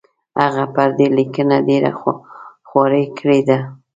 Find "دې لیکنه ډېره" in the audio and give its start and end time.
0.97-1.91